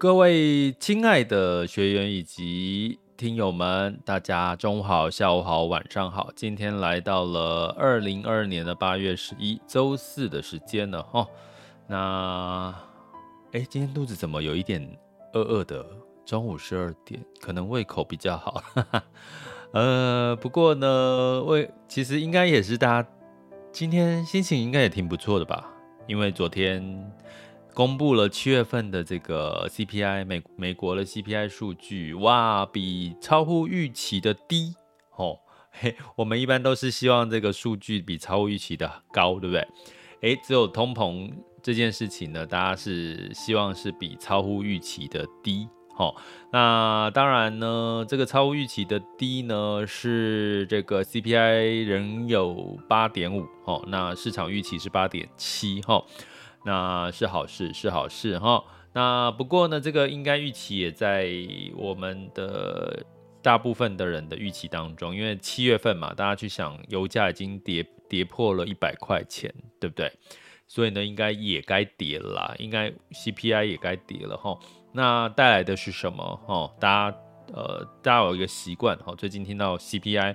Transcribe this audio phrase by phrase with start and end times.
[0.00, 6.30] 各位亲爱的学员以及听友们，大家中午好、下午好、晚上好。
[6.36, 11.26] 今天来到了二零二二年的八月十一周四的时间了哈。
[11.88, 12.72] 那，
[13.50, 14.88] 哎，今天肚子怎么有一点
[15.32, 15.84] 饿饿的？
[16.24, 18.62] 中午十二点，可能胃口比较好。
[19.74, 23.08] 呃，不过呢，胃其实应该也是大家
[23.72, 25.68] 今天心情应该也挺不错的吧？
[26.06, 27.12] 因为昨天。
[27.78, 34.74] 公布了七月份的这个 CPI 美美国的 CPI 数据，哇，比超乎预期的低
[35.14, 35.38] 哦。
[35.70, 39.68] 嘿，我们一般都是希望这个数据比超乎预期的高，对不对？
[40.22, 45.68] 诶，只有通膨这件事情呢，大家是希望是比超乎预期的低。
[45.98, 46.12] 哦，
[46.52, 56.04] 那当然呢，这个超乎预期的低呢，是这个 CPI 仍有八点五哦，那市场预期是八点七哈。
[56.64, 58.64] 那是好事，是好事哈。
[58.92, 61.28] 那不过呢，这个应该预期也在
[61.76, 63.04] 我们的
[63.42, 70.12] 大部分的人的预期当中，因为七月份嘛，大家去想，油价已经跌跌破了一百块钱，对不对？
[70.66, 74.58] 所以呢，应该也该跌了啦，应该 CPI 也该跌了哈。
[74.92, 76.36] 那带来的是什么？
[76.46, 77.18] 哈，大家
[77.52, 80.34] 呃，大家有一个习惯哈，最近听到 CPI。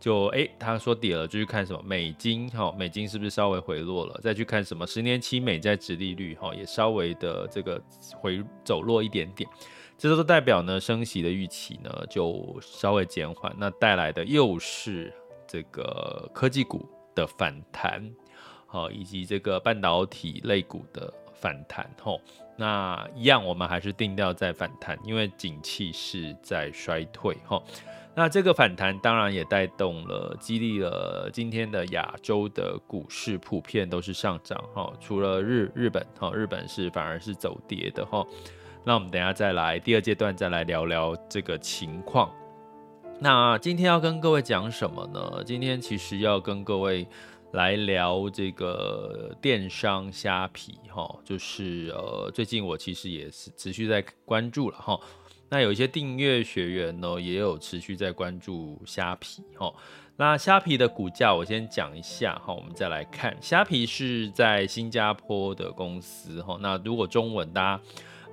[0.00, 4.20] 就哎，他说跌了，就去看什么美金哈，美金是不是稍微回落了？
[4.22, 7.82] 再去看什么十年期美债殖利率哈，也稍微的这个
[8.16, 9.48] 回走弱一点点，
[9.96, 15.12] 这都代表呢升息的预期呢就稍微减缓，那带来的又是
[15.46, 18.08] 这个科技股的反弹，
[18.66, 22.20] 好，以及这个半导体类股的反弹吼，
[22.58, 27.62] 那一样我们还是定调在反弹，因为景气是在衰退哈。
[28.16, 38.26] 那这个反弹当然也带动了，激励了今天的亚洲的股市普遍都是上涨哈，除了日日本哈，日本是反而是走跌的哈。
[38.82, 42.28] 那我们等下再来第二阶段再来聊聊这个情况。
[43.20, 45.44] 那今天要跟各位讲什么呢？
[45.44, 47.06] 今天其实要跟各位
[47.52, 54.98] 来聊这个电商虾皮哈，就是呃最近我其实也是持续在关注了哈。
[55.50, 59.72] 那有一些订阅学员呢，也有持续在关注虾皮哈。
[60.16, 63.34] 那虾皮的股价，我先讲一下哈，我们再来看。
[63.40, 66.58] 虾皮是在新加坡的公司哈。
[66.60, 67.82] 那如果中文大家，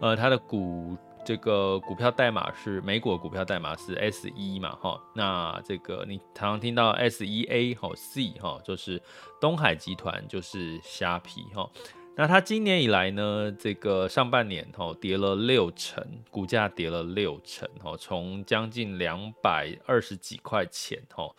[0.01, 5.01] 呃，它的股这个股票代码是美股股票代码是 S 一嘛哈。
[5.15, 9.01] 那这个你常常听到 S 一 A 哈 C 哈，就是
[9.41, 11.67] 东海集团，就是虾皮哈。
[12.15, 21.35] 那它今年以来呢，这个上半年吼跌了六成，股价跌了六成吼，从将近两百二十几块钱吼，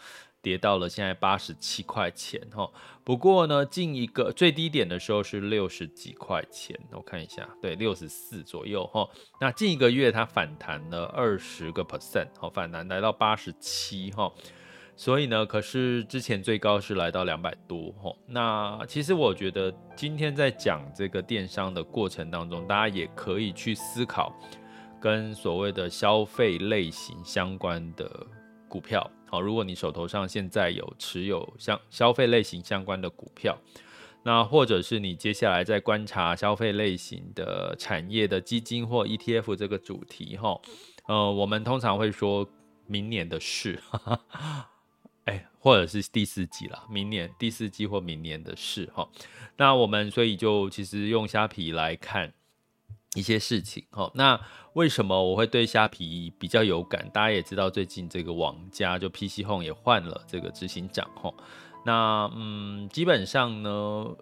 [0.46, 2.70] 跌到了现在八十七块钱哈。
[3.02, 9.08] 不过呢，近一个最低点的时候是六十几块钱，我看一下，对，六十四左右哈。
[9.40, 14.32] 那近一个月它反弹了二十个 percent，好，反弹来到八十七哈。
[14.94, 18.14] 所以呢，可是之前最高是来到两百多哈。
[18.24, 24.32] 那其实我觉得今天在讲这个电商的过程当中，大家也可以去思考
[25.00, 28.08] 跟所谓的消费类型相关的
[28.68, 29.10] 股票。
[29.28, 33.58] 好，如果你手头上现在有持有像消费类型相关的股票，
[34.22, 40.60] 那或者是你接下来在观察消费类型的产业的基金或 ETF 这个主题哈，
[41.06, 42.48] 呃，我们通常会说
[42.86, 43.80] 明年的事。
[45.26, 49.08] 哎，或者是第四季了，明年第四季或明年的事哈。
[49.56, 52.32] 那我们所以就其实用虾皮来看
[53.16, 54.08] 一些事情哈。
[54.14, 54.38] 那
[54.74, 57.10] 为什么我会对虾皮比较有感？
[57.12, 61.32] 大家也知道，最近这个网家就 PC Home 也换了这个执行长哈。
[61.84, 63.70] 那嗯，基本上呢，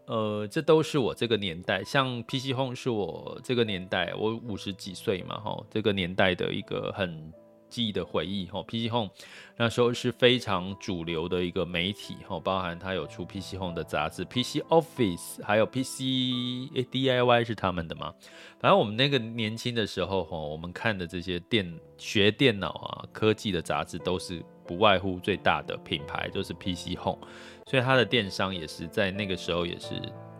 [0.06, 7.32] 呃，这都是我这个年代，像 PC Home 是我这个年代，我五十几岁嘛，哈，这个年代的一个很
[7.74, 9.10] 记忆的回忆，哈，PC Home
[9.56, 16.00] 那时候是非常主流的一个媒体，哈，包含它有出 PC Home 的杂志，PC Office，还有 PC
[16.92, 18.14] DIY 是他们的嘛，
[18.60, 24.44] 反正我们那个年轻的时候，哈，我们看的这些电学电脑啊、科技的杂志都是。
[24.66, 27.18] 不外乎最大的品牌就是 PC Home，
[27.66, 29.90] 所以它的电商也是在那个时候也是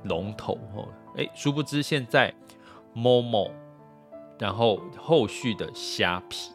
[0.04, 0.88] 龙头哦。
[1.18, 2.32] 哎，殊不知现在
[2.96, 3.50] Momo，
[4.38, 6.53] 然后后续的虾皮，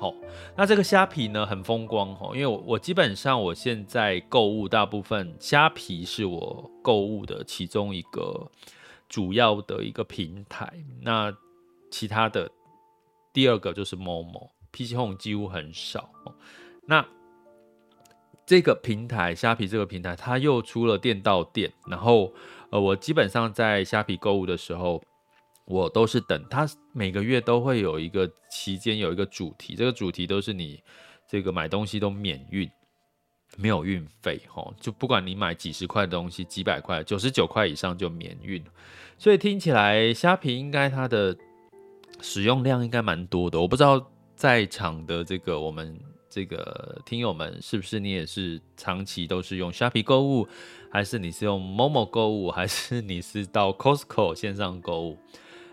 [0.00, 0.14] 好，
[0.56, 8.50] 那这个虾皮呢很风光哦，因为我我基本上我现在购物大部分虾皮是我购物的其中一个
[9.10, 11.30] 主要的一个平台，那
[11.90, 12.50] 其他的
[13.30, 16.08] 第二个就是 Momo，PC Home 几乎很少。
[16.86, 17.06] 那
[18.46, 22.32] 这个平台虾皮这个平台，它又出了店到店，然后
[22.70, 25.02] 呃，我基本上在虾皮购物的时候，
[25.64, 30.82] 我都是等它每个月都会有一个期间有一个主题，这个主题都是你
[31.28, 32.70] 这个买东西都免运，
[33.56, 38.64] 没有运费齁，就不管你买几十块的东西，几百块，九十九块以上就免运，
[39.18, 41.36] 所以听起来虾皮应该它的
[42.20, 45.98] 使用量应该蛮多的，我不知道在场的这个我们。
[46.32, 50.46] 这个听友们，是不是你也是长期都是用虾皮购物，
[50.88, 55.18] 还是你是用 Momo 购物，还是你是到 Costco 线上购物？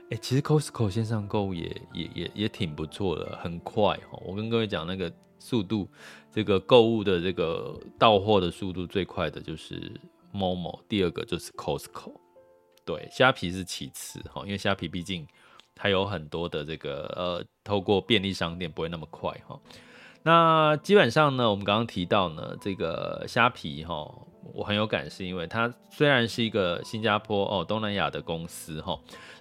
[0.10, 4.22] 哎，其实 Costco 线上购物也也也也挺不错的，很快哦。
[4.26, 5.86] 我跟各位讲，那个速度，
[6.32, 9.92] 这个购物的这个到货的速度最快的就是
[10.34, 12.14] Momo，第二个就是 Costco。
[12.86, 15.28] 对，虾皮是其次哈，因为虾皮毕竟
[15.76, 19.60] 它有很多的这个呃，透过便利商店不会那么快哈。
[20.24, 24.10] 那基本上呢，我们刚刚提到呢，这个虾皮哈，
[24.54, 28.98] 我很有感，是因为它虽然是一个新加坡哦东南亚的公司哈。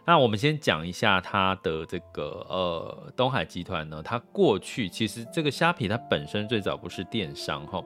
[0.06, 7.84] 那我们先讲一下它的这个呃东海集团呢，它过去其实这个虾皮它本身最早不是电商哈，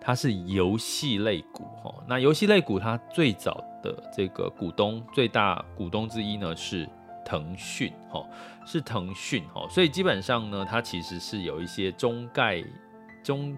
[0.00, 1.94] 它是游戏类股哈。
[2.08, 6.88] 那游戏类股它最早的这个股东最大股东之一呢是。
[7.24, 8.26] 腾讯，哈，
[8.64, 12.64] 是腾讯，哈，所以基本上呢，它其实是有一些中概
[13.22, 13.54] 中，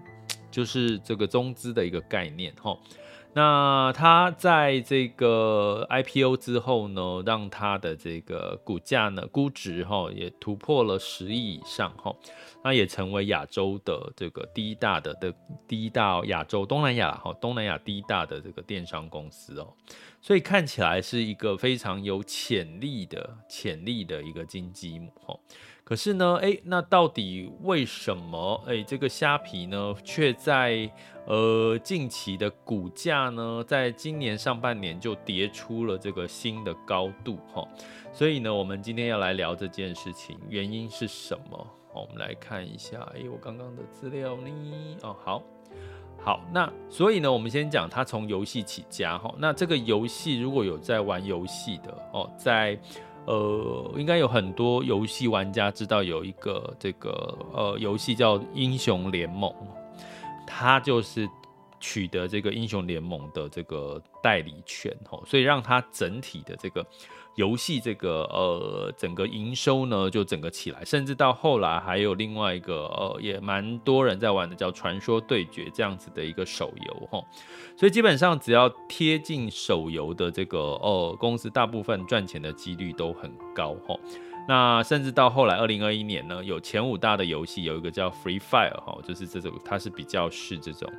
[0.51, 2.77] 就是这个中资的一个概念，哈。
[3.33, 12.13] 那它在这个 IPO 之后呢，让它的这个股价呢，估值哈也突破了十亿以上，哈。
[12.63, 15.33] 那也成为亚洲的这个第一大的的
[15.67, 19.73] 第一大亚洲东南亚哈东南亚第一大的这个电商公司哦。
[20.21, 25.35] 所以看起来是一个非常有潜力的潜力的一个金鸡母哈，
[25.83, 30.87] 可是呢，哎，那到底为什么哎这个虾皮呢，却在
[31.25, 37.67] 呃近期的股价呢，在今年上半年就跌出了这个新的高度哈？
[38.13, 41.67] 所以呢，我们今天要来聊这件事情，原因是什么？
[41.93, 44.97] 我们来看一下，哎，我刚刚的资料呢？
[45.03, 45.43] 哦，好。
[46.23, 49.33] 好，那所以呢，我们先讲它从游戏起家哈。
[49.39, 52.79] 那这个游戏如果有在玩游戏的哦，在
[53.25, 59.51] 呃，应该有很多游戏玩家知道有一个这个呃游戏叫英雄联盟，
[60.45, 61.27] 它就是
[61.79, 66.85] 取得这个英雄联盟的这个代理权哈，所以让它整体的这个。
[67.35, 77.23] 游戏这个呃，整个营收呢就整个起来，甚至到后来还有另外一个呃，也蛮多人在玩的叫《传说对决》这样子的一个手游哈。
[77.77, 83.95] 所以基本上只要贴近手游的这个呃公司，大部分赚钱的几率都很高哈。
[84.47, 90.91] 那甚至到后来二零二一年呢，有前五大的游戏有一个叫 Free Fire 哈，就是这种它是比较是这种。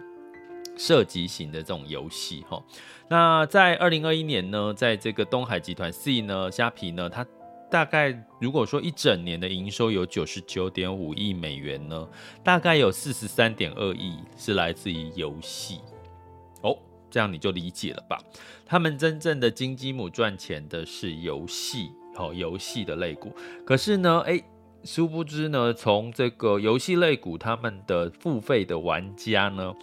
[0.76, 2.62] 射击型的这种游戏哈，
[3.08, 7.26] 那在二零二一年呢，在这个东海集团 C 呢，虾皮呢，它
[7.70, 12.08] 大概如果说一整年的营收有九十九点五亿美元呢，
[12.42, 15.80] 大概有四十三点二亿是来自于游戏
[16.62, 16.76] 哦，
[17.10, 18.18] 这样你就理解了吧？
[18.64, 23.34] 他们真正的金鸡母赚钱的是游戏哦，游戏的类股，
[23.66, 24.42] 可是呢，诶，
[24.84, 29.74] 殊不知呢，从这个游戏类股，他们的付费的玩家呢。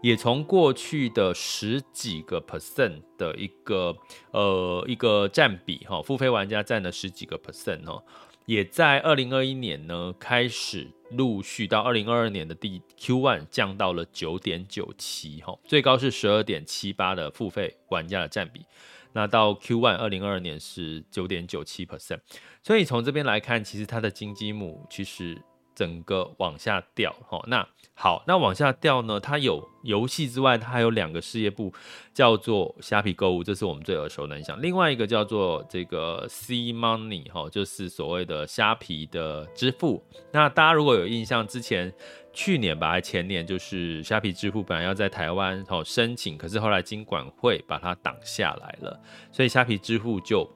[0.00, 3.96] 也从过去的十几个 percent 的一个
[4.30, 8.02] 呃一个占比哈，付费玩家占了十几个 percent 哦，
[8.46, 18.64] 也在二零二一年呢开始陆续到二零二二年的第 Q one 降到了九点九七哈，最高是十二点七八的付费玩家的占比，
[19.12, 22.20] 那到 Q one 二零二二年是九点九七 percent，
[22.62, 25.42] 所以从这边来看，其实它的金鸡母其实。
[25.78, 27.14] 整个往下掉。
[27.28, 29.20] 哈，那好，那往下掉呢？
[29.20, 31.72] 它有游戏之外，它还有两个事业部，
[32.12, 34.60] 叫做虾皮购物，这是我们最耳熟能详。
[34.60, 40.02] 另外一个叫做这个 C Money，哈，就是所谓的虾皮的支付。
[40.32, 41.94] 那大家如果有印象，之前。
[42.30, 49.00] 去年吧，还前年，就是虾皮支付本来要在台湾哦申请，可是后来金管会把它挡下来了，
[49.32, 50.48] 所以虾皮支付就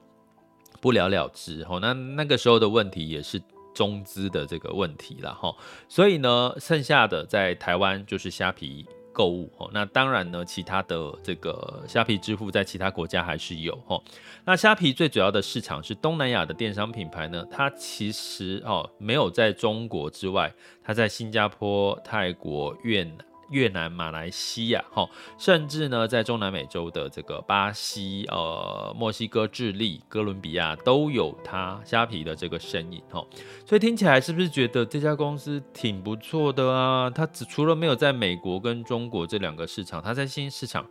[0.79, 1.61] 不了了之。
[1.69, 3.37] 哦，那那个时候的问题也是
[3.73, 5.55] 中资的这个问题了哈，
[5.87, 8.85] 所以呢，剩下的在台湾就是虾皮。
[9.15, 14.01] 购物哦，那当然呢，其他的这个虾皮支付在其他国家还是有哈。
[14.43, 20.51] 那虾皮最主要的市场是东南亚的电商品牌呢，它其实哦没有在中国之外，
[20.83, 23.17] 它在新加坡、泰国、越南。
[23.53, 25.07] 越南、马来西亚，哈，
[25.37, 33.23] 甚至呢，在中南美洲的这个巴西、呃、墨西哥、智利、哥伦比亚都有它虾皮的这个身影，哈。
[33.63, 37.11] 所以听起来是不是觉得这家公司挺不错的啊？
[37.11, 40.89] 它只除了没有在美国跟中国这两个市场，它在新兴市场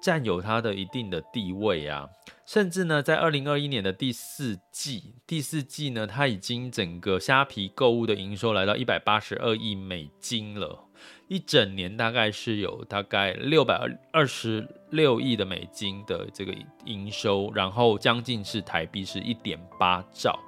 [0.00, 2.08] 占有它的一定的地位啊。
[2.46, 10.87] 甚至呢，在二零二一年的第四季，第四季呢，它已经整个虾皮购物的营收来到一百八十二亿美金了。
[11.28, 13.78] 一整年大概是有大概六百
[14.10, 16.54] 二十六亿的美金的这个
[16.86, 20.38] 营收，然后将近是台币是一点八兆，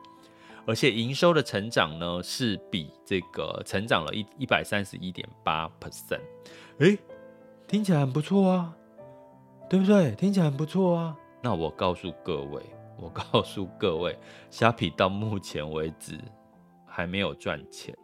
[0.66, 6.20] 而且营收的成长呢是比这个成长了一一百三十一点八 percent，
[6.78, 6.98] 诶，
[7.68, 8.74] 听起来很不错啊，
[9.68, 10.12] 对不对？
[10.16, 11.16] 听起来很不错啊。
[11.42, 12.62] 那我告诉各位，
[12.98, 14.18] 我告诉各位，
[14.50, 16.18] 虾皮到目前为止
[16.86, 17.94] 还没有赚钱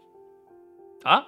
[1.04, 1.26] 啊。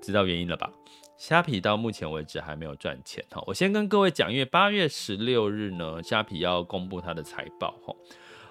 [0.00, 0.70] 知道原因了吧？
[1.16, 3.42] 虾皮到目前为止还没有赚钱哈。
[3.46, 7.94] 我先跟各位讲，因为八月十六日呢，虾皮要公布它的财报哈。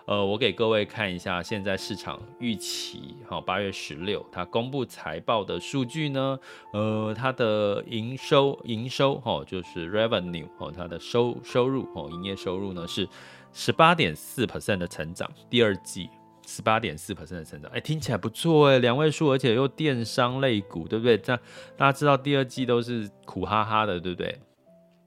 [0.05, 3.39] 呃，我给各位看一下现在市场预期哈。
[3.41, 6.39] 八月十六它公布财报的数据呢，
[6.73, 13.07] 呃，它的营收营收哈，就是 revenue 哈，它的收收入哈，营业收入呢是
[13.51, 16.09] 十八点四 percent 的成长，第二季。
[16.49, 21.15] 十八点四 percent 的成长，哎，听起来不错哎，两位数，而且又电商类股，对不对？
[21.15, 21.39] 这样
[21.77, 24.35] 大家知道第二季都是苦哈哈的，对不对？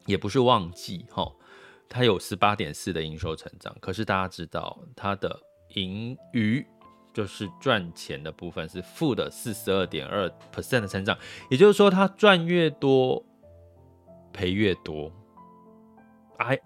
[0.06, 1.28] 也不是旺季哈，
[1.88, 5.36] 它有十八点四的营收成长，可是大家知道它的
[5.74, 6.64] 盈余
[7.12, 11.18] 就是赚钱的部分是负的四十二点二 percent 的成长，
[11.50, 13.20] 也就是说它赚越多
[14.32, 15.10] 赔越多。
[16.38, 16.56] 哎，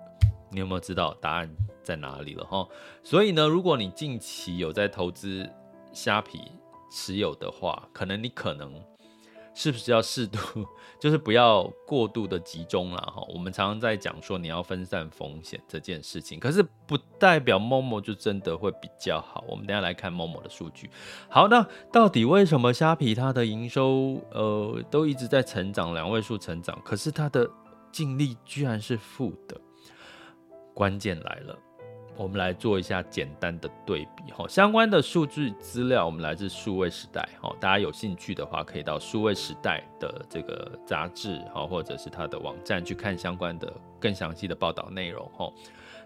[0.51, 1.51] 你有没有知道答案？
[1.87, 2.67] 在哪里了哈？
[3.05, 5.49] 所以呢，如果你近期有在投资
[5.93, 6.41] 虾皮
[6.91, 8.75] 持有的话，可能你可能
[9.55, 10.39] 是不是要适度，
[10.99, 13.25] 就是不要过度的集中了哈。
[13.33, 19.45] 我们常常在讲说你要分散风险这件事情，可是不代表 Momo 就真的会比较好。
[19.49, 20.91] 我们等下来看 Momo 的数据。
[21.31, 27.49] 好，那到底为什么虾皮它的营收呃都一直在成长，两位数成长，可是它的
[27.93, 29.61] 净利居然是负的？
[30.75, 31.59] 关键来了。
[32.19, 45.53] 我们来做一下简单的对比哈，相关的数据资料我们来自数位时代哈，大家有兴趣的话可以到数位时代的这个杂志哈，或者是它的网站去看相关的更详细的报道内容哈。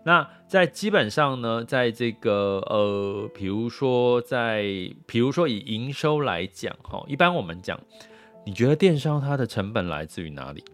[0.03, 4.63] 那在基本上呢，在这个呃，比如说在
[5.07, 7.79] 比如说以营收来讲哈，一般我们讲，
[8.45, 10.65] 你觉得电商它的成本来自于哪里？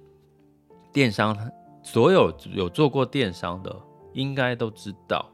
[0.93, 1.37] 电商
[1.83, 3.77] 所有有做过电商的。
[4.17, 5.31] 应该都知道，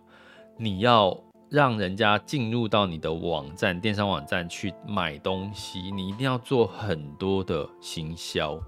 [0.59, 8.59] 你要让人家进入到你的网站、电商网站去买东西，你一定要做很多的行销，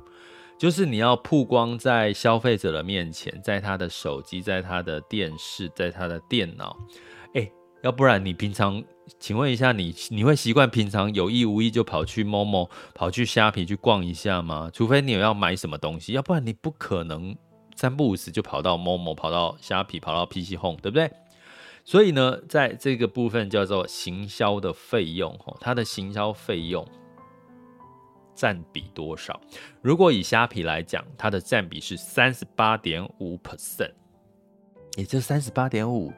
[0.57, 6.77] 就是你要曝光在消费者的面前，在他的手机、在他的电视、在他的电脑。
[7.35, 7.51] 诶，
[7.83, 8.83] 要不然你平常，
[9.19, 14.71] 请问一下你，你会习惯平常有意无意就跑去 Momo、跑去虾皮去逛一下吗？
[14.73, 17.37] 除非你有要买什么东西，要不然你不可能。
[17.75, 21.11] 三不五时就跑到某某跑到虾皮，跑到 PC Home，对不对？
[21.85, 26.87] 所以呢，在这个部分叫做行销的费用，它的行销费用
[28.35, 29.41] 占比多少？
[29.83, 33.93] 如果以虾皮来讲，它的占比是三十八点五 percent，
[34.97, 36.13] 也就三十八点五，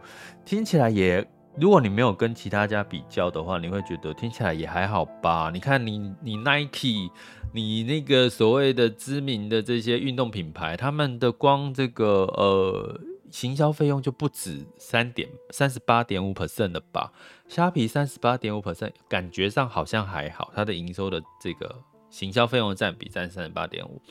[0.45, 1.29] 听起来也。
[1.59, 5.51] 如果你没有跟其他家比较的话，你会觉得听起来也还好吧？
[5.53, 7.11] 你看你你 Nike，
[7.53, 17.11] 你那个所谓的知名的这些运动品牌，他们的光这个呃行销费用就不止三点三十八点五 percent 了吧？
[17.49, 21.75] 虾皮三十八点五 percent，感觉上好像还好，它的营收的这个
[22.11, 24.03] 行销费用占比占三十八点五。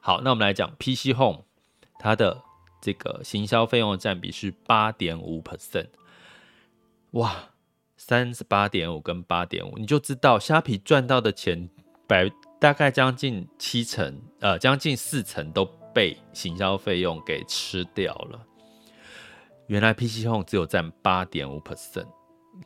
[0.00, 1.44] 好，那我们来讲 PC Home，
[1.98, 2.42] 它的
[2.82, 5.86] 这个行销费用的占比是八点五 percent。
[7.12, 7.50] 哇，
[7.96, 11.68] 三十八点五跟八点五，你就知道虾皮赚到的钱
[12.06, 18.46] 百大概将近七成，呃，将近四成都被行销费用给吃掉了。
[19.66, 22.06] 原来 PC Home 只有占八点五 percent，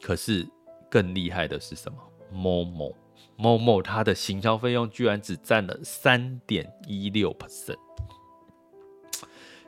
[0.03, 0.47] 可是
[0.91, 1.99] 更厉害的是什么
[2.33, 2.95] ？Momo
[3.39, 7.79] Momo 它的行销费用居然只占了三点一六 percent，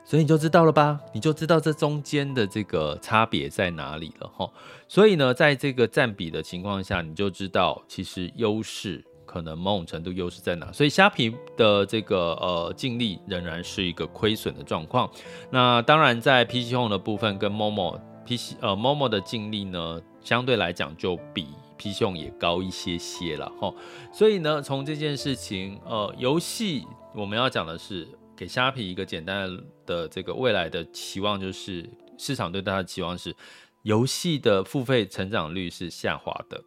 [0.07, 0.97] 所以你就知道了吧？
[1.13, 4.49] 你就知道这中间的这个差别在哪里了哈。
[4.87, 9.03] 所以呢，在这个占比的情况下，你就知道其实优势。
[9.25, 10.71] 可能某种程度优势在哪？
[10.71, 15.11] 所以虾皮的这个呃净利仍然是一个亏损的状况。
[15.51, 21.45] 那当然，在 PC Home 的部分跟 Momo PC 呃 Momo 的净利呢，相对来讲就比
[21.77, 23.71] PC Home 也高一些些了哈。
[24.13, 29.49] 所以呢，从这件事情呃游戏我们要讲的是给虾皮一个简单
[29.85, 33.35] 的这个未来的期望，就是市场对它的期望是
[33.81, 36.63] 游戏的付费成长率是下滑的。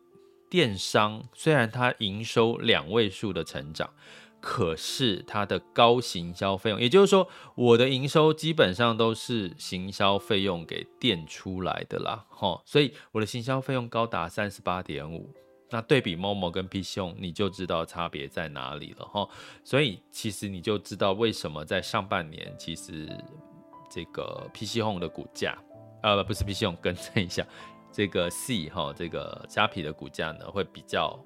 [0.50, 3.89] 电商虽然它营收两位数的成长，
[4.41, 15.33] 可是它的高行销费用，也就是说，我的营收基本上都是行销费用给垫出来的啦，齁，所以我的行销费用高达三十八点五，
[15.71, 19.29] 那对比 Momo 跟 PC Home，你就知道差别在哪里了，哈，
[19.62, 23.09] 所以其实你就知道为什么在上半年，其实
[23.91, 25.57] 这个 PC Home 的股价，
[26.03, 27.47] 呃，不是 PC Home，更正一下。
[27.93, 31.19] 这个 C 哈，这个虾皮的股价呢，会比较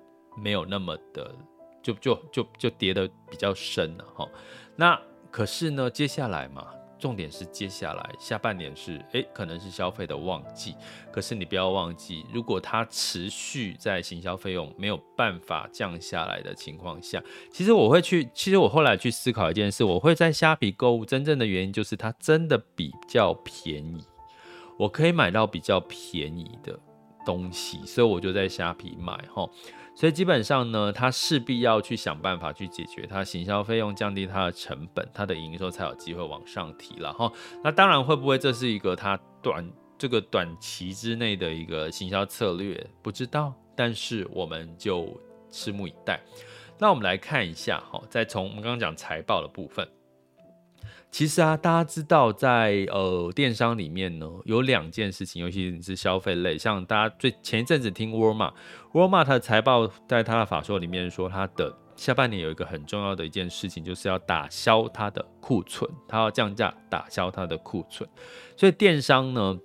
[0.43, 1.35] 没有那么的，
[1.83, 4.27] 就就就就跌得比较深了哈。
[4.75, 4.99] 那
[5.31, 6.73] 可是呢，接下来嘛，
[7.05, 10.75] 重点是接下来下半年是诶，可能是消费的旺季。
[11.13, 24.03] 可是你不要忘记，如果它持续在行销费用没有办法降下来的情况下，其实我会去，其实我后来去思考一件事，我会在虾皮购物，真正的原因就是它真的比较便宜。
[24.79, 26.81] 我可以买到比较便宜的
[27.25, 29.49] 东西，所以我就在虾皮买哈。
[29.97, 37.33] 所以基本上呢，他势必要去想办法去解决它行销费用，降低它的成本，它的营收才有机会往上提了哈。
[37.63, 39.65] 那当然会不会这是一个它短
[39.97, 43.55] 这个短期之内的一个行销策略，不知道。
[43.77, 45.09] 但是我们就
[45.51, 46.21] 拭目以待。
[46.77, 49.89] 那我们来看一下哈，再从我们刚刚讲财报的部分。
[51.15, 58.53] 其实啊，大家知道在，呃电商里面呢，有两件事情，尤其是消费类，像大家最前一阵子听沃尔玛，
[58.95, 68.11] 沃尔玛它的财报在它的法说里面说，它的下半年有一个很重要的一件事情，就是要打消它的库存，它要降价打消它的库存。
[68.57, 69.57] 所以电商呢，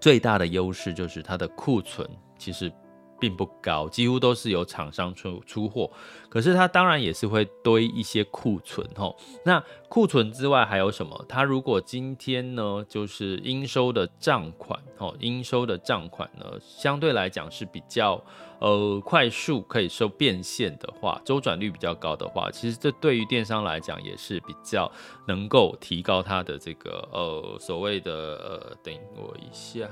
[0.00, 2.72] 最大的优势就是它的库存其实。
[3.20, 5.90] 并不高，几乎都是由厂商出出货，
[6.28, 9.16] 可是它当然也是会堆一些库存吼。
[9.44, 11.24] 那库存之外还有什么？
[11.28, 18.22] 它如果今天呢，就是应收的账款吼，应收的账款呢，相对来讲是比较
[18.60, 24.90] 呃快速可以收变现的话，周转率比较高的话，其实这对于电商来讲也是比较
[25.26, 29.88] 能够提高它的这个呃所谓的呃，等我一下。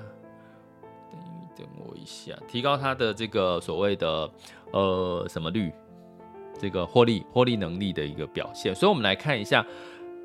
[1.58, 4.30] 等我一下，提高它的这个所谓的
[4.72, 5.72] 呃什么率，
[6.58, 8.72] 这个获利获利能力的一个表现。
[8.74, 9.66] 所以，我们来看一下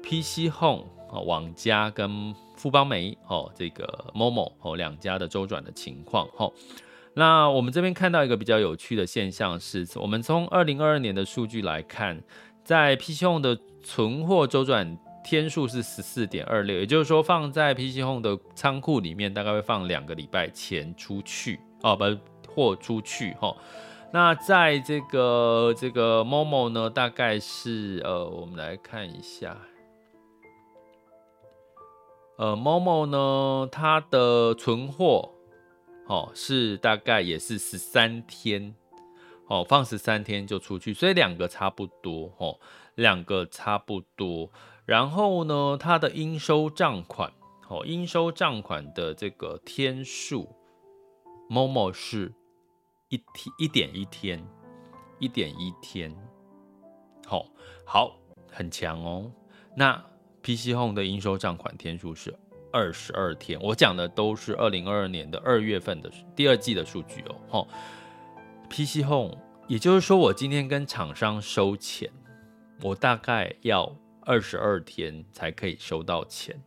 [0.03, 6.27] PC Home 啊、网家跟富邦媒哦，这个 Momo 哦两家的周转的情况。
[6.37, 6.51] 哈，
[7.15, 12.21] 那我们这边看到一个比较有趣的现象是，我们从二零二二年的数据来看，
[12.63, 14.97] 在 PC Home 的存货周转。
[15.23, 22.05] 天数是十四点二六，也就是说放在 PC Home 的仓库里面，大概会放两个礼拜钱出去哦，不
[22.51, 23.55] 货出去哈。
[24.11, 29.57] 那在这个这个 Momo 呢，大概是呃，我们来看一下，
[32.37, 35.31] 呃，Momo 呢，它的存货
[36.07, 38.75] 哦是大概也是十三天
[39.47, 42.59] 哦，放十三天就出去，所以两个差不多哦，
[42.95, 44.51] 两个差不多。
[44.85, 47.31] 然后呢，它的应收账款，
[47.69, 50.49] 哦，应收账款的这个天数
[51.49, 52.33] ，Momo 是
[53.07, 54.45] 一天一点一天，
[55.19, 56.13] 一点一天，
[57.25, 57.45] 好，
[57.85, 58.19] 好，
[58.51, 59.31] 很强哦。
[59.75, 59.95] 那
[60.41, 62.37] PC Home 的应收账款天数是
[62.73, 67.35] 二十二天，我讲的都是二零二二年的二月份的第二季的数据哦。
[67.51, 67.67] 哦
[68.69, 69.37] ，PC Home，
[69.69, 72.11] 也就是说，我今天跟厂商收钱，
[72.81, 73.95] 我大概要。
[74.25, 76.61] 二十二天才可以收到钱，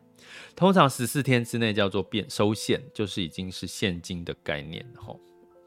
[0.55, 5.21] 通常十四天之内叫做变收现，就是已经是现金的概念吼。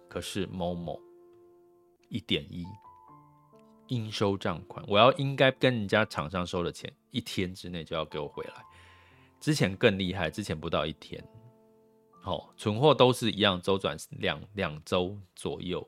[0.08, 1.00] 可是某某
[2.10, 2.66] 一点一
[3.88, 8.64] 应收账款，我要应该跟人家厂商收的钱，一天之内就要给我回来。
[9.40, 11.24] 之前更厉害，之前不到一天，
[12.24, 15.88] 哦，存货都是一样，周转两两周左右，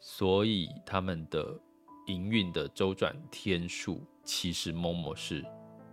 [0.00, 1.58] 所以他们的
[2.06, 5.42] 营运的周转天数其实 Momo 是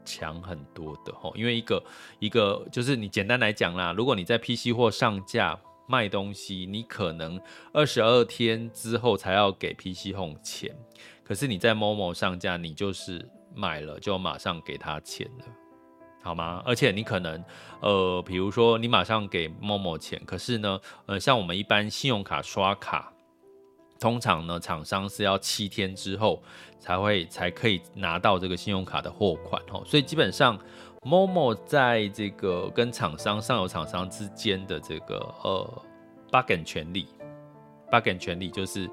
[0.03, 1.81] 强很多的哦，因为一个
[2.19, 7.39] 一个就是你简单来讲啦，如果你在 PC 货上架卖东西，你可能
[7.71, 10.75] 二十二天之后才要给 PC Home 钱，
[11.23, 15.45] 可是你在 Momo 上架，你就是买了就马上给他钱了。
[16.21, 16.63] 好吗？
[16.65, 17.43] 而且你可能，
[17.81, 23.12] 呃，比如说你马上给 Momo 钱，可是呢，呃，像我们一般信用卡刷卡，
[24.03, 26.43] 通常呢，厂商是要七天之后
[26.77, 30.59] 才会才可以拿到这个信用卡的货款哦，所以基本上
[31.03, 35.83] Momo 在这个跟厂商上游厂商之间的这个呃
[36.29, 37.07] bargain 权利。
[37.89, 38.89] bargain 权利就是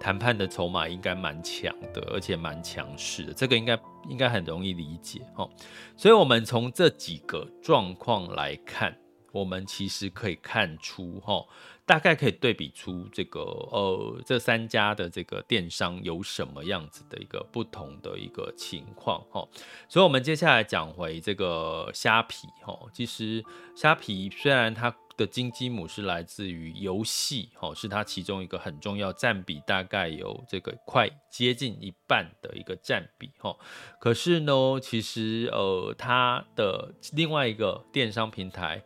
[0.00, 5.50] 谈判的筹码应该蛮强的，而且蛮强势的，这个应该应该很容易理解哦。
[5.94, 8.96] 所以，我们从这几个状况来看，
[9.34, 11.44] 我们其实可以看出哈，
[11.84, 19.44] 大概可以对比出这个呃这三家的这个电商有什么样子的一个不同的一个情况哈。
[19.88, 23.44] 所以，我们接下来讲回这个虾皮哈，其实
[23.74, 33.56] 虾皮虽然它的金鸡母是来自于游戏，哦，是它其中一个很重要，占比大概有这个快接近一半的一个占比，哈。
[33.98, 38.84] 可是呢，其实呃，它的另外一个电商平台。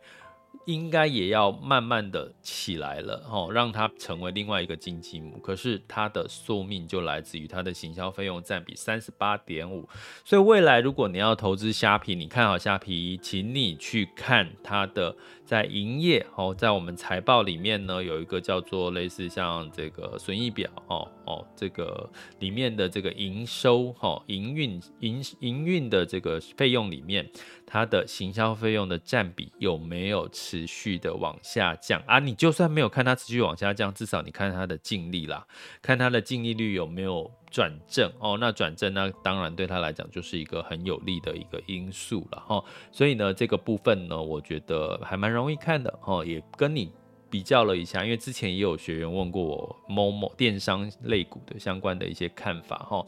[0.69, 5.39] 应该也要慢慢的起来了，哦，让它成为另外一个经济母。
[5.39, 9.89] 可是它的宿命就来自于它的行销费用占比三十八点五。
[10.23, 15.15] 所以未来如果你要投资虾皮，你看好虾皮，请你去看它的
[15.49, 22.07] 在营业，哦，在我们财报里面呢，有一个叫做类似像这个损益表，哦哦，这个
[22.37, 27.27] 里面的这个营收，哈，营运营营运的这个费用里面。
[27.71, 32.17] 它的行销费用的占比有没有持续的往下降啊？
[32.17, 35.45] 你就算没有看它持续往下降，至少你看它的净利啦，
[35.79, 38.37] 看它的净利率有没有转正哦。
[38.39, 42.63] 那转正那，当然对他来讲就是一个很有利的一个因素了哈。
[42.91, 46.23] 所以呢，这个部分呢，我觉得还蛮容易看的哦。
[46.25, 46.91] 也跟你
[47.29, 53.05] 比较了一下，因为之前也有学员问过我某某电商类股的相关的一些看法哈。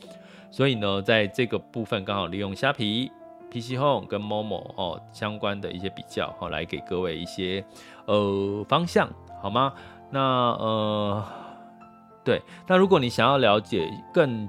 [0.49, 3.11] 所以呢，在这个部分刚好利用虾皮。
[3.53, 7.61] PC Home 跟 Momo 哦相关的一些比较，好，来给各位一些
[8.05, 9.73] 呃方向，好吗？
[10.09, 11.25] 那呃
[12.23, 14.47] 对，那如果你想要了解更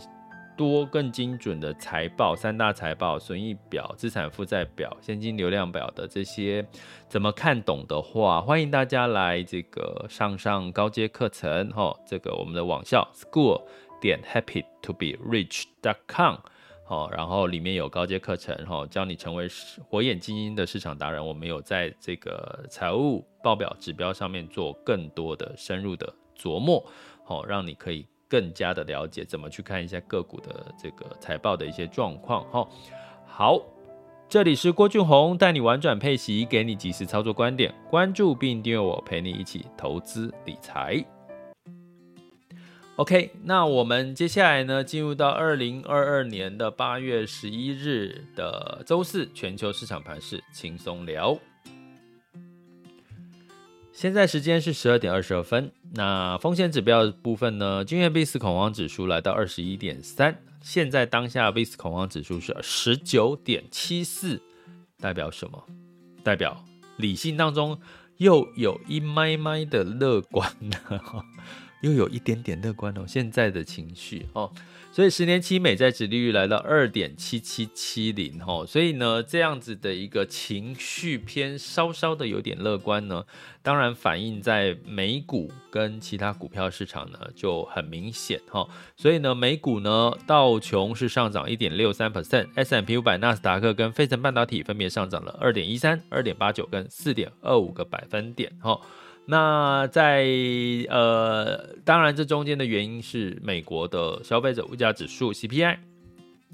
[0.57, 6.65] 多更精准的财报，三大财报、损益表、资产负债表、现金流量表的这些
[7.09, 13.63] 怎么看懂的话，欢迎大家来这个上上高阶课程，哈，这个我们的网校 school
[14.01, 16.37] 点 happy to be rich dot com。
[16.89, 19.49] 哦，然后里面有高阶课程，哈，教你成为
[19.89, 21.27] 火眼金睛的市场达人。
[21.27, 26.85] 我们有在这个财务报表指标上面做更多的深入的琢磨，
[27.25, 32.69] 好，让你可以更加的了解怎么去看一下个股的这个财报的一些状况，哈。
[33.27, 33.61] 好，
[34.29, 41.05] 这里是郭俊宏带你玩转配息，给你及时操作观点，关注并订阅我，陪你一起投资理财。
[42.97, 51.39] OK，那我们接下来呢，进入到二零二二年的八月十一日的周四，全球市场盘势轻松聊。
[53.93, 55.71] 现在时间是十二点二十二分。
[55.93, 64.41] 那风险指标部分呢，今日 VIX 恐慌指数来到二十一点三，现在当下 VIX 恐慌指数是十九点七四，
[64.99, 65.63] 代表什么？
[66.25, 66.65] 代表
[66.97, 67.79] 理性当中
[68.17, 70.79] 又有一麦麦的乐观呢。
[71.83, 74.51] 又有一点点乐观哦，现在的情绪哦，
[74.93, 83.25] 所以十年期美债殖利率来到二点七七七零哦，所以呢，这样子的一个情绪偏稍稍的有点乐观呢，
[83.63, 98.81] 当然反映在美股跟其他股票市场呢就很明显哈，所以呢，美股呢道琼是上涨一点六三 percent，S&P 五百、纳斯达克跟费城半导体分别上涨了二点一三、二点八九跟四点二五个百分点哈。
[99.27, 100.27] 那在
[100.89, 105.79] 呃，当然这中间的原因是美国的消费者物价指数 CPI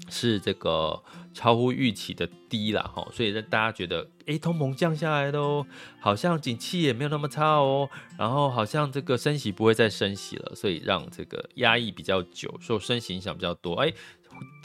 [0.09, 1.01] 是这个
[1.33, 5.65] 超乎预期的低了哈，所以让大家觉得，哎，通膨降下来了，
[5.99, 13.91] 好像景气也没有那么差哦，然后好像这个升息不会再升息了，所以让这个压抑比较久，受升息影响比较多，哎。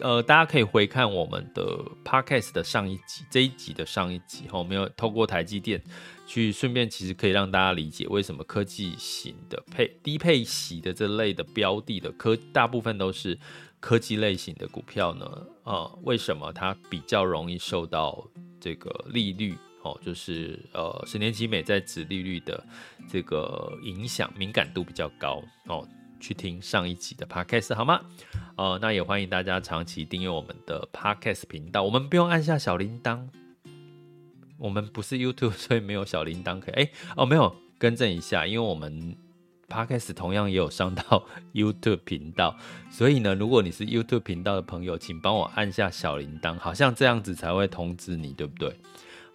[0.02, 1.66] 呃，大家可以回看我们的
[2.04, 5.82] podcast 的上一集，这一集的上一集哈，我们有透过台积电
[6.26, 13.38] 去顺便，其实可以让大家理解为什么科技型的配低配息的这类的标的的科，大部分都是
[13.80, 15.46] 科技类型的股票呢？
[15.64, 18.26] 呃，为什么它比较容易受到
[18.58, 22.64] 这个利率哦，就是呃十年期美债殖利率的
[23.08, 25.86] 这个影响敏感度比较高哦，
[26.18, 28.00] 去听上一集的 podcast 好吗？
[28.56, 33.28] 呃，那也欢迎大家长期订阅我们的 podcast 频道，我们不用按下小铃铛，
[34.64, 36.74] 我们不是 YouTube， 所以没有小铃铛可以。
[36.74, 39.14] 哎，哦，没有，更正一下，因为我们。
[39.66, 42.54] Podcast 同样也有上到 YouTube 频道，
[42.90, 48.76] 所以呢，如果你是 YouTube 频道的朋友，请帮我按下小铃铛，好像这样子才会通知你，对不对？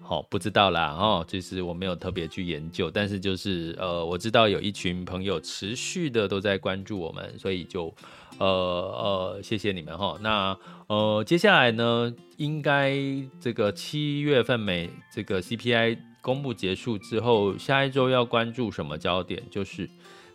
[0.01, 7.93] 好、不知道啦，哦，其实我没有特别去研究，但是就是呃，我知道有一群朋友持续的都在关注我们，所以就
[8.39, 12.95] 呃呃，谢谢你们哈、那呃，接下来呢，应该
[13.39, 19.43] 这个七月份美这个 CPI 公布结束之后，下一周要关注什么焦点？
[19.51, 19.89] 就是。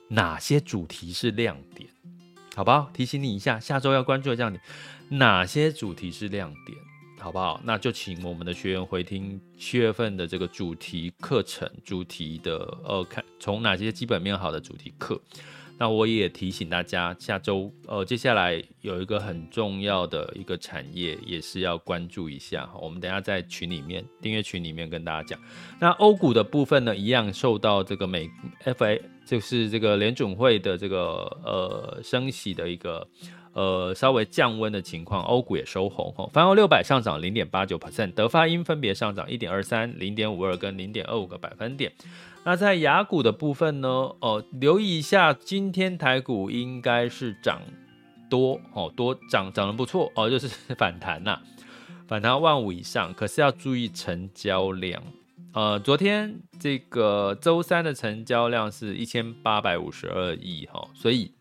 [0.09, 1.89] 哪些主题是亮点？
[2.55, 2.91] 好不好？
[2.93, 4.63] 提醒你一下，下周要关注的亮点，
[5.09, 6.79] 哪些主题是亮点？
[7.19, 7.59] 好不好？
[7.65, 15.19] 那就请我们的学员回听七月份的这个主题课程，主题的呃，看从哪些基本面好的主题课。
[15.77, 22.71] 那我也提醒大家，下周呃，接下来有一个很重要的一个产业，也是要关注一下。
[22.81, 25.41] 我们等下在群里面订阅群里面跟大家讲。
[25.81, 28.31] 那欧股的部分呢，一样受到这个美
[28.65, 33.07] FA 就是这个联准会的这个呃升息的一个
[33.55, 36.29] 呃稍微降温的情况，欧股也收红哈。
[36.33, 41.93] 泛欧六百上涨零点八九 percent，德法英分别上涨一点二三、零点五二跟零点二五个百分点。
[42.45, 43.89] 那在雅股的部分呢？
[43.89, 47.63] 哦，留意一下，今天台股应该是涨
[48.29, 51.41] 多哦，多涨涨得不错哦，就是 反弹呐、
[52.07, 53.15] 反弹万五以上。
[53.15, 55.03] 可是要注意成交量，
[55.55, 61.33] 呃，昨天这个周三的成交量是一千八百五十二亿哈，所以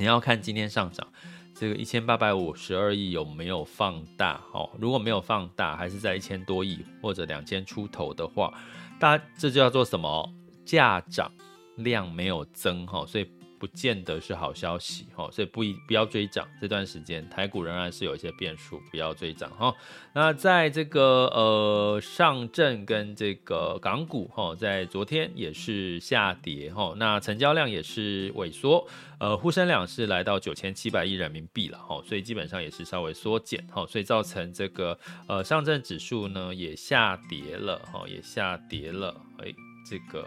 [0.00, 1.06] 你要看今天上涨
[1.54, 4.70] 这个一千八百五十二亿有没有放大哦？
[4.78, 8.50] 如果没有放大，还是在一千多亿或者两千出头的话。
[8.98, 10.32] 大家这就叫做什么？
[10.64, 11.30] 价涨
[11.76, 16.48] 量没有增哈，所以不见得是好消息哈，所以不一不要追涨。
[16.58, 19.72] 这段时间台股仍然是有一些变数，不要追涨哈。
[20.14, 39.52] 那在这个呃上证跟这个港股哈，在昨天也是下跌哈，那成交量也是萎缩，呃，沪深两市来到九千七百亿人民币了哈，所以基本上也是稍微缩减哈，所以造成这个呃上证指数呢也下跌了哈，也下跌了，哎，
[39.86, 40.26] 这个。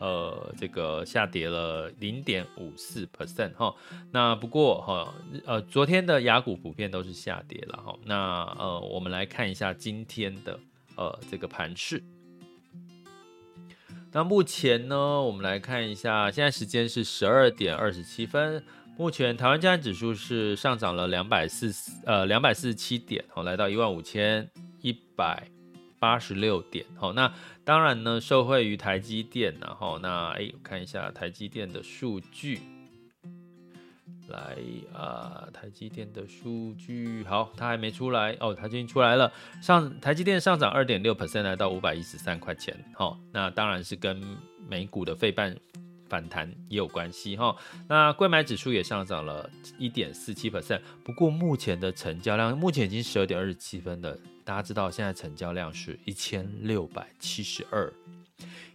[0.00, 3.74] 呃，这个下跌了零点五四 percent 哈，
[4.10, 10.58] 那不过哈，呃，昨天的雅股普遍都是下跌了哈，那呃，我们来看一下今天的
[10.96, 12.02] 呃这个盘势。
[14.10, 18.64] 那目前呢，我们来看一下，现在时间是十二点二十七分，
[18.96, 25.46] 目前台湾加权指数是上涨了两百四十呃两百四十七点，哦，来到一万五千一百
[26.00, 27.32] 八十六点，好，那
[27.62, 32.58] 当然呢，受惠于台积电，然后那哎，看一下台积电的数据，
[34.28, 34.56] 来
[34.94, 44.20] 啊，台积电的数据，好，它还没出来哦，它已经出来了，上台积电上涨二点六 percent，来到五百一十三块钱，好，那当然是跟
[44.66, 45.54] 美股的费半
[46.08, 47.54] 反弹也有关系哈，
[47.86, 54.18] 那贵买指数也上涨了一点四七 percent，不过目前的成交量，目前已经十二点二十七分了。
[54.50, 57.88] 大家知道现在成交量是一千六百七十二，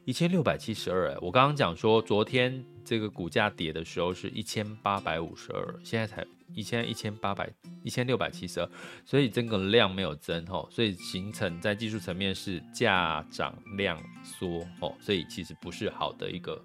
[0.05, 1.11] 一千六百七十二。
[1.11, 7.51] 哎，我刚刚讲说，昨天这个股价跌的时候是一千八百五十二，现在才一千一千八百
[7.83, 8.69] 一千六百七十二，
[9.03, 16.57] 所以整个量没有增哦，所以形成在技术层面是价涨量缩哦，所以其实不是好的一个。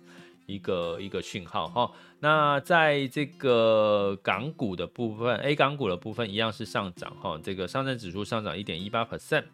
[0.50, 9.44] 一个一个讯号哈，那在这个港股的部分，A 港股的部分一样是上涨哈，这个上证指数上涨一点一八 percent，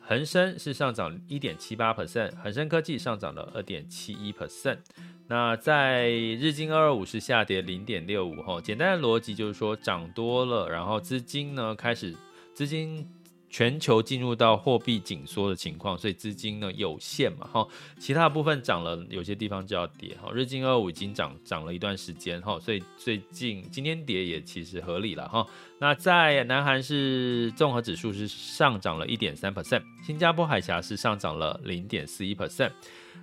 [0.00, 4.78] 恒生是上涨一点七八 percent，恒生科技上涨了二点七一 percent，
[5.26, 12.16] 那在日经二二五是下跌零点六五哈，简单的逻辑就是说涨多了，然后资金呢开始
[12.54, 13.06] 资金。
[13.50, 17.66] 全球进入到货币紧缩的情况，所以资金呢有限嘛，哈，
[17.98, 25.46] 其他部分涨了，有些地方就要跌，哈，日经二五已经涨涨了一段时间，哈，所以最近今天跌也其实合理了，哈。
[25.78, 32.72] 那在南韩是综合指数是上涨了一点三 percent，新加坡海峡是上涨了零点四一 percent，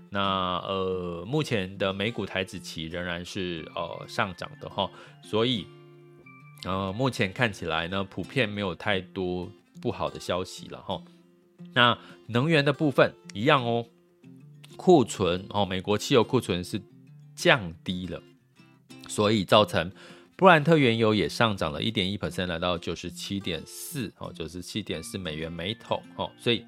[0.10, 4.90] 那呃目前的美股台指期仍然是呃上涨的，哈，
[5.22, 5.68] 所以
[6.64, 9.48] 呃目前看起来呢，普遍没有太多。
[9.82, 11.02] 不好的消息了哈，
[11.74, 13.86] 那能源的部分一样哦，
[14.76, 16.82] 库存哦，美国汽油库存是
[17.36, 18.22] 降低了，
[19.08, 19.92] 所以造成
[20.36, 26.66] 布兰特原油也上涨了一点一 percent，来到九十七点四哦，九十七点四美元每桶哦，所以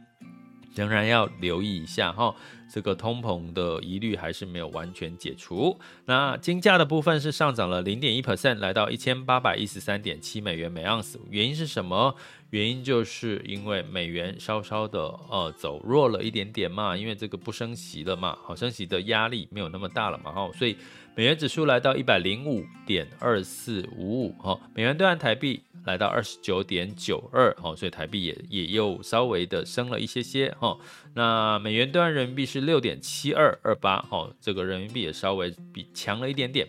[0.78, 2.34] 仍然要留意一下哈。
[2.70, 5.80] 这个通膨的疑虑还是没有完全解除。
[6.06, 11.18] 那金价的部分是上涨了零点一 percent，来到一千八百一十三点七美元每盎司。
[11.30, 12.14] 原因是什么？
[12.50, 20.76] 原因就是因为美元稍稍的呃走弱了一点点嘛，因为这个不升息了嘛，好，升息的压力没有那么大了嘛，哈，所以
[21.18, 30.78] 美元指数来到一百零五点二四五五，哈，美元兑换台币来到二十九点九二，哈，所以台币也也又稍微的升了一些些，哈，
[31.16, 36.68] 那美元兑换人民币是六点七二二八，哈，这个人民币也稍微比强了一点点，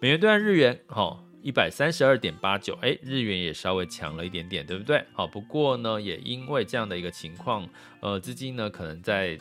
[0.00, 1.22] 美元兑换日元，哈。
[1.42, 5.02] 一百三十二点八九，哎，日元也稍微强了一点点，对不对？
[5.14, 7.66] 好，不过呢，也因为这样的一个情况，
[8.00, 9.38] 呃，资金呢可能在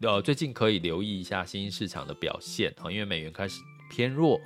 [0.00, 4.40] 呃最近可以留意一下新兴市场的表现，啊，因为美元开始偏弱。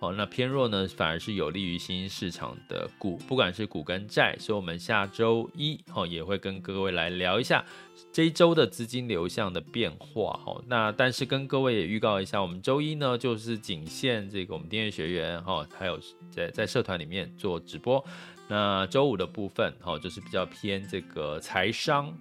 [0.00, 4.36] 哦，那偏弱呢，反而是有利于新兴市场的股，不管是股跟债。
[4.38, 7.64] 所以，我们下周一哦也会跟各位来聊一下
[8.12, 10.40] 这一周的资金流向的变化。
[10.46, 15.98] 哦，那但是跟各位也预告一下，我们周一呢就是仅限这个我们订阅学员哈，还有
[16.30, 18.04] 在在社团里面做直播。
[18.46, 22.16] 那周五的部分哈，就是比较偏这个财商，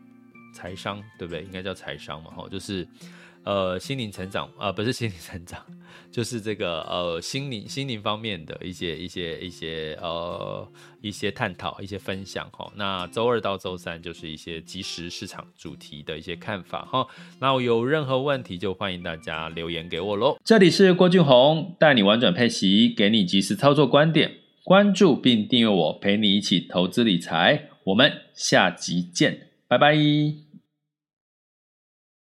[0.51, 1.43] 财商对不对？
[1.43, 2.87] 应该叫财商嘛，哈，就是。
[3.47, 5.57] 呃，心灵成长，呃，不是心灵成长，
[6.11, 12.69] 就是这个呃，心灵心灵方面的一些一些一些呃一些探讨，一些分享哈。
[12.75, 17.07] 那周二到周三就是一些即时市场主题的一些看法哈。
[17.39, 20.37] 那我有任何问题就欢迎大家留言给我喽。
[20.43, 24.29] 这里是郭俊宏，带你玩转配息，给你即时操作观点，
[24.65, 27.69] 关注并订阅我，陪你一起投资理财。
[27.85, 30.46] 我们下集见，拜拜。